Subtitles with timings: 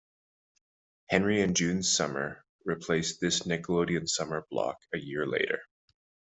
[1.11, 5.59] Henry and June's Summer replaced this Nickelodeon summer block a year later.